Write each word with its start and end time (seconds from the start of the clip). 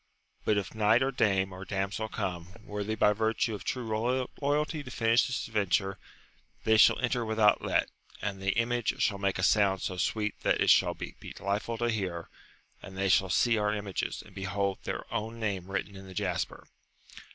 But 0.45 0.57
if 0.57 0.73
knight, 0.73 1.03
or 1.03 1.11
dame, 1.11 1.53
or 1.53 1.63
damsel 1.63 2.09
come, 2.09 2.55
worthy 2.63 2.95
by 2.95 3.13
virtue 3.13 3.53
of 3.53 3.63
true 3.63 4.25
loyalty 4.41 4.81
to 4.81 4.89
finish 4.89 5.27
this 5.27 5.47
adventure, 5.47 5.99
they 6.63 6.77
shall 6.77 6.97
enter 7.01 7.23
without 7.23 7.61
let, 7.61 7.87
and 8.19 8.41
the 8.41 8.53
image 8.57 8.99
shall 9.03 9.19
make 9.19 9.37
a 9.37 9.43
sound 9.43 9.83
so 9.83 9.97
sweet 9.97 10.39
that 10.41 10.59
it 10.59 10.71
shall 10.71 10.95
be 10.95 11.15
delightful 11.35 11.77
to 11.77 11.89
hear, 11.91 12.29
and 12.81 12.97
they 12.97 13.09
shall 13.09 13.29
see 13.29 13.59
our 13.59 13.71
images, 13.75 14.23
and 14.23 14.33
behold 14.33 14.79
their 14.85 15.03
own 15.13 15.39
name 15.39 15.69
written 15.69 15.95
in 15.95 16.07
the 16.07 16.15
jasper. 16.15 16.65